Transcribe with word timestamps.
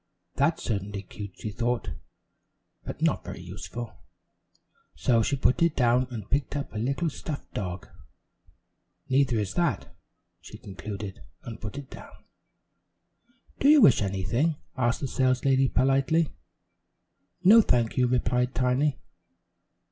"That's 0.33 0.63
certainly 0.63 1.03
cute," 1.03 1.37
she 1.37 1.51
thought, 1.51 1.91
"but 2.83 3.03
not 3.03 3.23
very 3.23 3.39
useful," 3.43 3.99
so 4.95 5.21
she 5.21 5.35
put 5.35 5.61
it 5.61 5.75
down 5.75 6.07
and 6.09 6.27
picked 6.27 6.55
up 6.55 6.73
a 6.73 6.79
little 6.79 7.07
stuffed 7.11 7.53
dog. 7.53 7.87
"Neither 9.09 9.37
is 9.37 9.53
that," 9.53 9.95
she 10.39 10.57
concluded 10.57 11.21
and 11.43 11.61
put 11.61 11.77
it 11.77 11.91
down. 11.91 12.23
"Do 13.59 13.69
you 13.69 13.79
wish 13.79 14.01
anything?" 14.01 14.55
asked 14.75 15.01
the 15.01 15.07
saleslady 15.07 15.67
politely. 15.67 16.29
"No, 17.43 17.61
thank 17.61 17.95
you," 17.95 18.07
replied 18.07 18.55
Tiny. 18.55 18.97